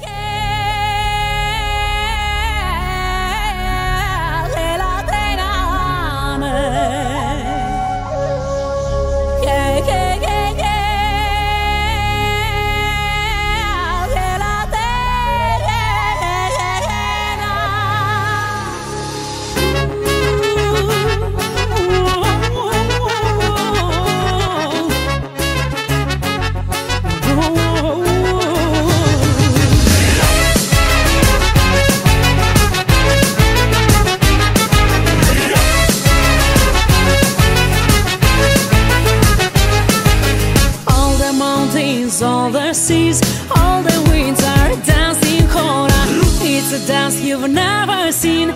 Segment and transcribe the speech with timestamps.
[0.00, 0.23] Yeah.
[42.74, 43.20] seas.
[43.56, 45.92] All the winds are dancing, Hora.
[46.42, 48.52] It's a dance you've never seen.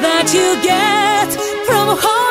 [0.00, 1.30] that you get
[1.66, 2.23] from home.